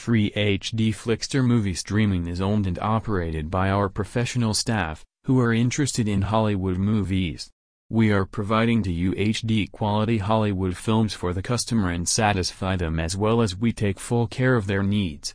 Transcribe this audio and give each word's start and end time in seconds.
Free 0.00 0.30
HD 0.30 0.94
Flixtor 0.94 1.44
movie 1.44 1.74
streaming 1.74 2.26
is 2.26 2.40
owned 2.40 2.66
and 2.66 2.78
operated 2.78 3.50
by 3.50 3.68
our 3.68 3.90
professional 3.90 4.54
staff, 4.54 5.04
who 5.24 5.38
are 5.38 5.52
interested 5.52 6.08
in 6.08 6.22
Hollywood 6.22 6.78
movies. 6.78 7.50
We 7.90 8.10
are 8.10 8.24
providing 8.24 8.82
to 8.84 8.90
you 8.90 9.12
HD 9.12 9.70
quality 9.70 10.16
Hollywood 10.16 10.74
films 10.74 11.12
for 11.12 11.34
the 11.34 11.42
customer 11.42 11.90
and 11.90 12.08
satisfy 12.08 12.76
them 12.76 12.98
as 12.98 13.14
well 13.14 13.42
as 13.42 13.58
we 13.58 13.74
take 13.74 14.00
full 14.00 14.26
care 14.26 14.56
of 14.56 14.66
their 14.66 14.82
needs. 14.82 15.28